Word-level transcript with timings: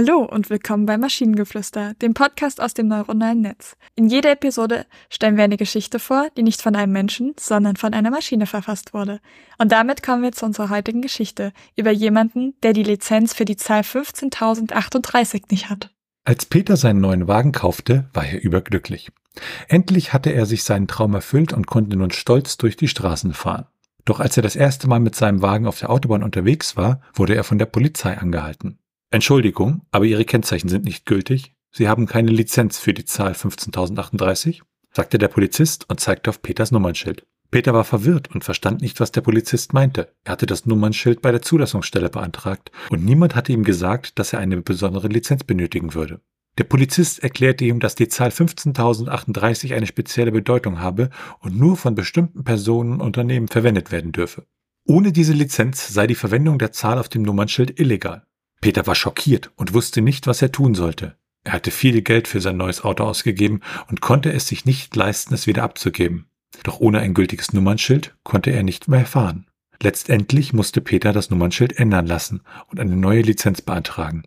Hallo 0.00 0.18
und 0.18 0.48
willkommen 0.48 0.86
bei 0.86 0.96
Maschinengeflüster, 0.96 1.94
dem 1.94 2.14
Podcast 2.14 2.60
aus 2.60 2.72
dem 2.72 2.86
neuronalen 2.86 3.40
Netz. 3.40 3.76
In 3.96 4.06
jeder 4.06 4.30
Episode 4.30 4.86
stellen 5.10 5.36
wir 5.36 5.42
eine 5.42 5.56
Geschichte 5.56 5.98
vor, 5.98 6.28
die 6.36 6.44
nicht 6.44 6.62
von 6.62 6.76
einem 6.76 6.92
Menschen, 6.92 7.34
sondern 7.36 7.74
von 7.74 7.94
einer 7.94 8.12
Maschine 8.12 8.46
verfasst 8.46 8.94
wurde. 8.94 9.18
Und 9.58 9.72
damit 9.72 10.04
kommen 10.04 10.22
wir 10.22 10.30
zu 10.30 10.46
unserer 10.46 10.70
heutigen 10.70 11.02
Geschichte 11.02 11.52
über 11.74 11.90
jemanden, 11.90 12.54
der 12.62 12.74
die 12.74 12.84
Lizenz 12.84 13.34
für 13.34 13.44
die 13.44 13.56
Zahl 13.56 13.80
15.038 13.80 15.46
nicht 15.50 15.68
hat. 15.68 15.90
Als 16.24 16.46
Peter 16.46 16.76
seinen 16.76 17.00
neuen 17.00 17.26
Wagen 17.26 17.50
kaufte, 17.50 18.08
war 18.12 18.24
er 18.24 18.40
überglücklich. 18.40 19.10
Endlich 19.66 20.12
hatte 20.12 20.30
er 20.30 20.46
sich 20.46 20.62
seinen 20.62 20.86
Traum 20.86 21.14
erfüllt 21.14 21.52
und 21.52 21.66
konnte 21.66 21.96
nun 21.96 22.12
stolz 22.12 22.56
durch 22.56 22.76
die 22.76 22.86
Straßen 22.86 23.34
fahren. 23.34 23.66
Doch 24.04 24.20
als 24.20 24.36
er 24.36 24.44
das 24.44 24.54
erste 24.54 24.86
Mal 24.86 25.00
mit 25.00 25.16
seinem 25.16 25.42
Wagen 25.42 25.66
auf 25.66 25.80
der 25.80 25.90
Autobahn 25.90 26.22
unterwegs 26.22 26.76
war, 26.76 27.00
wurde 27.14 27.34
er 27.34 27.42
von 27.42 27.58
der 27.58 27.66
Polizei 27.66 28.16
angehalten. 28.16 28.78
Entschuldigung, 29.10 29.82
aber 29.90 30.04
Ihre 30.04 30.24
Kennzeichen 30.24 30.68
sind 30.68 30.84
nicht 30.84 31.06
gültig. 31.06 31.54
Sie 31.70 31.88
haben 31.88 32.06
keine 32.06 32.30
Lizenz 32.30 32.78
für 32.78 32.92
die 32.92 33.04
Zahl 33.04 33.32
15.038, 33.32 34.60
sagte 34.92 35.18
der 35.18 35.28
Polizist 35.28 35.88
und 35.88 36.00
zeigte 36.00 36.30
auf 36.30 36.42
Peters 36.42 36.72
Nummernschild. 36.72 37.26
Peter 37.50 37.72
war 37.72 37.84
verwirrt 37.84 38.28
und 38.34 38.44
verstand 38.44 38.82
nicht, 38.82 39.00
was 39.00 39.10
der 39.10 39.22
Polizist 39.22 39.72
meinte. 39.72 40.12
Er 40.24 40.32
hatte 40.32 40.44
das 40.44 40.66
Nummernschild 40.66 41.22
bei 41.22 41.32
der 41.32 41.40
Zulassungsstelle 41.40 42.10
beantragt 42.10 42.70
und 42.90 43.04
niemand 43.04 43.34
hatte 43.34 43.52
ihm 43.52 43.64
gesagt, 43.64 44.18
dass 44.18 44.34
er 44.34 44.40
eine 44.40 44.60
besondere 44.60 45.08
Lizenz 45.08 45.44
benötigen 45.44 45.94
würde. 45.94 46.20
Der 46.58 46.64
Polizist 46.64 47.22
erklärte 47.22 47.64
ihm, 47.64 47.80
dass 47.80 47.94
die 47.94 48.08
Zahl 48.08 48.28
15.038 48.28 49.74
eine 49.74 49.86
spezielle 49.86 50.32
Bedeutung 50.32 50.80
habe 50.80 51.08
und 51.40 51.56
nur 51.56 51.78
von 51.78 51.94
bestimmten 51.94 52.44
Personen 52.44 52.94
und 52.94 53.00
Unternehmen 53.00 53.48
verwendet 53.48 53.90
werden 53.92 54.12
dürfe. 54.12 54.44
Ohne 54.84 55.12
diese 55.12 55.32
Lizenz 55.32 55.88
sei 55.88 56.06
die 56.06 56.14
Verwendung 56.14 56.58
der 56.58 56.72
Zahl 56.72 56.98
auf 56.98 57.08
dem 57.08 57.22
Nummernschild 57.22 57.78
illegal. 57.78 58.27
Peter 58.60 58.86
war 58.86 58.94
schockiert 58.94 59.50
und 59.56 59.74
wusste 59.74 60.00
nicht, 60.00 60.26
was 60.26 60.42
er 60.42 60.52
tun 60.52 60.74
sollte. 60.74 61.16
Er 61.44 61.52
hatte 61.52 61.70
viel 61.70 62.02
Geld 62.02 62.28
für 62.28 62.40
sein 62.40 62.56
neues 62.56 62.84
Auto 62.84 63.04
ausgegeben 63.04 63.60
und 63.88 64.00
konnte 64.00 64.32
es 64.32 64.48
sich 64.48 64.64
nicht 64.64 64.94
leisten, 64.96 65.34
es 65.34 65.46
wieder 65.46 65.62
abzugeben. 65.62 66.26
Doch 66.64 66.80
ohne 66.80 67.00
ein 67.00 67.14
gültiges 67.14 67.52
Nummernschild 67.52 68.16
konnte 68.24 68.50
er 68.50 68.62
nicht 68.62 68.88
mehr 68.88 69.06
fahren. 69.06 69.46
Letztendlich 69.80 70.52
musste 70.52 70.80
Peter 70.80 71.12
das 71.12 71.30
Nummernschild 71.30 71.78
ändern 71.78 72.06
lassen 72.06 72.42
und 72.66 72.80
eine 72.80 72.96
neue 72.96 73.22
Lizenz 73.22 73.62
beantragen. 73.62 74.24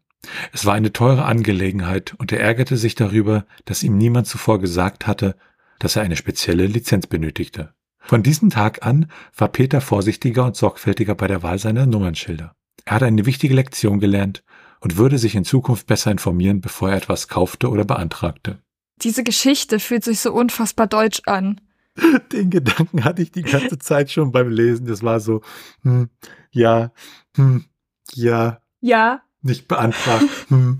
Es 0.54 0.66
war 0.66 0.76
eine 0.76 0.94
teure 0.94 1.26
Angelegenheit 1.26 2.14
und 2.18 2.32
er 2.32 2.40
ärgerte 2.40 2.78
sich 2.78 2.96
darüber, 2.96 3.46
dass 3.66 3.84
ihm 3.84 3.98
niemand 3.98 4.28
zuvor 4.28 4.60
gesagt 4.60 5.08
hatte, 5.08 5.36
dass 5.80 5.96
er 5.96 6.04
eine 6.04 6.16
spezielle 6.16 6.68
Lizenz 6.68 7.08
benötigte. 7.08 7.74
Von 8.00 8.24
diesem 8.24 8.50
Tag 8.50 8.86
an 8.86 9.12
war 9.36 9.50
Peter 9.50 9.82
vorsichtiger 9.82 10.46
und 10.46 10.56
sorgfältiger 10.56 11.16
bei 11.16 11.28
der 11.28 11.44
Wahl 11.44 11.60
seiner 11.60 11.86
Nummernschilder. 11.86 12.56
Er 12.86 12.96
hat 12.96 13.04
eine 13.04 13.26
wichtige 13.26 13.54
Lektion 13.54 14.00
gelernt 14.00 14.44
und 14.80 14.98
würde 14.98 15.18
sich 15.18 15.36
in 15.36 15.46
Zukunft 15.46 15.88
besser 15.88 16.12
informieren, 16.12 16.62
bevor 16.62 16.90
er 16.90 16.98
etwas 16.98 17.28
kaufte 17.28 17.70
oder 17.70 17.86
beantragte. 17.86 18.60
Diese 19.02 19.24
Geschichte 19.24 19.80
fühlt 19.80 20.04
sich 20.04 20.20
so 20.20 20.34
unfassbar 20.34 20.88
deutsch 20.88 21.22
an. 21.26 21.62
Den 22.32 22.50
Gedanken 22.50 23.04
hatte 23.04 23.22
ich 23.22 23.32
die 23.32 23.44
ganze 23.44 23.78
Zeit 23.80 24.12
schon 24.12 24.32
beim 24.32 24.50
Lesen. 24.50 24.86
Das 24.86 25.04
war 25.04 25.20
so, 25.20 25.42
hm, 25.84 26.10
ja, 26.52 26.92
hm, 27.36 27.66
ja. 28.14 28.62
Ja. 28.80 29.22
Nicht 29.42 29.68
beantragt. 29.68 30.26
Hm. 30.50 30.80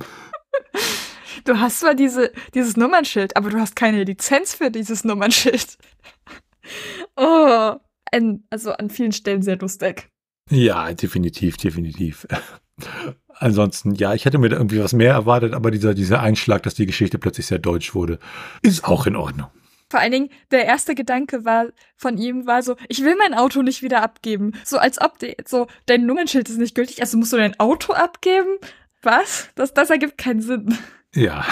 Du 1.46 1.60
hast 1.60 1.80
zwar 1.80 1.96
diese, 1.96 2.32
dieses 2.54 2.78
Nummernschild, 2.78 3.36
aber 3.36 3.50
du 3.50 3.60
hast 3.60 3.76
keine 3.76 4.04
Lizenz 4.04 4.54
für 4.54 4.70
dieses 4.70 5.04
Nummernschild. 5.04 5.78
Oh, 7.18 7.76
ein, 8.12 8.44
also 8.52 8.72
an 8.72 8.92
vielen 8.92 9.12
Stellen 9.12 9.42
sehr 9.42 9.58
lustig. 9.58 10.10
Ja, 10.52 10.94
definitiv, 10.94 11.58
definitiv. 11.58 12.28
Ansonsten, 13.40 13.96
ja, 13.96 14.14
ich 14.14 14.26
hätte 14.26 14.38
mir 14.38 14.50
da 14.50 14.58
irgendwie 14.58 14.84
was 14.84 14.94
mehr 14.94 15.14
erwartet, 15.14 15.54
aber 15.54 15.72
dieser, 15.72 15.94
dieser 15.94 16.22
Einschlag, 16.22 16.62
dass 16.64 16.76
die 16.76 16.86
Geschichte 16.86 17.18
plötzlich 17.18 17.48
sehr 17.48 17.58
deutsch 17.58 17.96
wurde, 17.96 18.20
ist 18.62 18.84
auch 18.84 19.08
in 19.08 19.16
Ordnung. 19.16 19.48
Vor 19.90 20.00
allen 20.00 20.12
Dingen, 20.12 20.30
der 20.52 20.66
erste 20.66 20.94
Gedanke 20.94 21.44
war 21.44 21.68
von 21.96 22.18
ihm 22.18 22.46
war 22.46 22.64
so, 22.64 22.76
ich 22.88 23.04
will 23.04 23.16
mein 23.16 23.34
Auto 23.34 23.62
nicht 23.62 23.82
wieder 23.82 24.04
abgeben. 24.04 24.54
So 24.64 24.78
als 24.78 25.02
ob 25.02 25.20
de, 25.20 25.36
so 25.46 25.68
dein 25.86 26.06
Nummernschild 26.06 26.50
ist 26.50 26.60
nicht 26.60 26.76
gültig, 26.76 27.02
also 27.02 27.18
musst 27.18 27.34
du 27.34 27.38
dein 27.38 27.60
Auto 27.60 27.94
abgeben? 27.94 28.58
Was? 29.02 29.50
Das, 29.56 29.74
das 29.74 29.90
ergibt 29.90 30.18
keinen 30.18 30.42
Sinn. 30.42 30.78
Ja. 31.16 31.46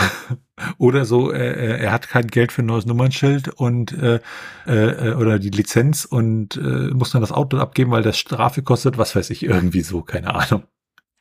Oder 0.78 1.06
so, 1.06 1.31
äh, 1.31 1.80
er 1.80 1.92
hat 1.92 2.08
kein 2.08 2.28
Geld 2.28 2.52
für 2.52 2.64
ein 2.64 2.68
neues 2.68 2.86
Nummernschild 2.86 3.50
und 3.50 3.94
äh, 3.94 4.20
äh, 4.66 5.14
oder 5.14 5.40
die 5.40 5.50
Lizenz 5.50 6.06
und 6.06 6.58
äh, 6.58 6.94
muss 6.94 7.12
dann 7.12 7.22
das 7.22 7.31
Auto 7.31 7.58
abgeben, 7.58 7.92
weil 7.92 8.03
das 8.03 8.18
Strafe 8.18 8.62
kostet, 8.62 8.97
was 8.97 9.16
weiß 9.16 9.30
ich, 9.30 9.44
irgendwie 9.44 9.81
so, 9.81 10.02
keine 10.02 10.34
Ahnung. 10.36 10.64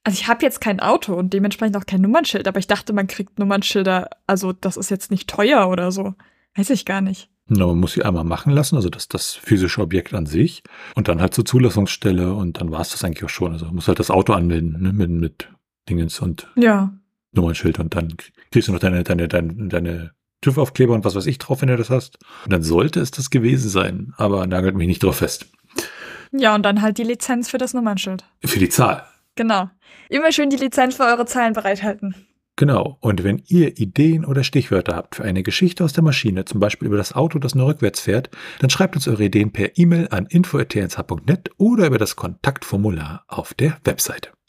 Also 0.04 0.20
ich 0.20 0.28
habe 0.28 0.42
jetzt 0.42 0.60
kein 0.60 0.80
Auto 0.80 1.14
und 1.14 1.32
dementsprechend 1.34 1.76
auch 1.76 1.86
kein 1.86 2.00
Nummernschild, 2.00 2.48
aber 2.48 2.58
ich 2.58 2.66
dachte, 2.66 2.92
man 2.92 3.08
kriegt 3.08 3.38
Nummernschilder, 3.38 4.08
also 4.26 4.52
das 4.52 4.76
ist 4.76 4.90
jetzt 4.90 5.10
nicht 5.10 5.28
teuer 5.28 5.68
oder 5.68 5.92
so. 5.92 6.14
Weiß 6.56 6.70
ich 6.70 6.84
gar 6.84 7.00
nicht. 7.00 7.28
Na, 7.46 7.66
man 7.66 7.78
muss 7.78 7.92
sie 7.94 8.04
einmal 8.04 8.24
machen 8.24 8.52
lassen, 8.52 8.76
also 8.76 8.90
das, 8.90 9.08
das 9.08 9.32
physische 9.32 9.80
Objekt 9.80 10.12
an 10.12 10.26
sich 10.26 10.62
und 10.94 11.08
dann 11.08 11.20
halt 11.20 11.34
zur 11.34 11.44
Zulassungsstelle 11.44 12.34
und 12.34 12.60
dann 12.60 12.70
war 12.70 12.80
es 12.80 12.90
das 12.90 13.04
eigentlich 13.04 13.24
auch 13.24 13.30
schon. 13.30 13.52
Also 13.52 13.66
man 13.66 13.76
muss 13.76 13.88
halt 13.88 13.98
das 13.98 14.10
Auto 14.10 14.34
anmelden, 14.34 14.82
ne, 14.82 14.92
mit, 14.92 15.10
mit 15.10 15.48
Dingens 15.88 16.20
und 16.20 16.46
ja. 16.56 16.92
Nummernschild 17.38 17.78
und 17.78 17.94
dann 17.94 18.14
kriegst 18.50 18.68
du 18.68 18.72
noch 18.72 18.80
deine, 18.80 19.02
deine, 19.04 19.28
deine, 19.28 19.68
deine 19.68 20.10
TÜV-Aufkleber 20.40 20.94
und 20.94 21.04
was 21.04 21.14
weiß 21.14 21.26
ich 21.26 21.38
drauf, 21.38 21.62
wenn 21.62 21.68
du 21.68 21.76
das 21.76 21.90
hast. 21.90 22.18
Und 22.44 22.52
dann 22.52 22.62
sollte 22.62 23.00
es 23.00 23.10
das 23.10 23.30
gewesen 23.30 23.68
sein, 23.68 24.14
aber 24.16 24.46
nagelt 24.46 24.76
mich 24.76 24.86
nicht 24.86 25.02
drauf 25.02 25.16
fest. 25.16 25.46
Ja, 26.32 26.54
und 26.54 26.62
dann 26.62 26.82
halt 26.82 26.98
die 26.98 27.04
Lizenz 27.04 27.48
für 27.48 27.58
das 27.58 27.74
Nummernschild. 27.74 28.24
Für 28.44 28.58
die 28.58 28.68
Zahl. 28.68 29.04
Genau. 29.34 29.70
Immer 30.08 30.32
schön 30.32 30.50
die 30.50 30.56
Lizenz 30.56 30.96
für 30.96 31.04
eure 31.04 31.26
Zahlen 31.26 31.54
bereithalten. 31.54 32.14
Genau. 32.56 32.98
Und 33.00 33.22
wenn 33.22 33.42
ihr 33.46 33.78
Ideen 33.78 34.24
oder 34.24 34.42
Stichwörter 34.42 34.96
habt 34.96 35.14
für 35.14 35.22
eine 35.22 35.44
Geschichte 35.44 35.84
aus 35.84 35.92
der 35.92 36.02
Maschine, 36.02 36.44
zum 36.44 36.58
Beispiel 36.58 36.88
über 36.88 36.96
das 36.96 37.14
Auto, 37.14 37.38
das 37.38 37.54
nur 37.54 37.68
rückwärts 37.68 38.00
fährt, 38.00 38.30
dann 38.58 38.68
schreibt 38.68 38.96
uns 38.96 39.06
eure 39.06 39.24
Ideen 39.24 39.52
per 39.52 39.78
E-Mail 39.78 40.08
an 40.10 40.26
info.tnsh.net 40.26 41.50
oder 41.56 41.86
über 41.86 41.98
das 41.98 42.16
Kontaktformular 42.16 43.24
auf 43.28 43.54
der 43.54 43.78
Webseite. 43.84 44.30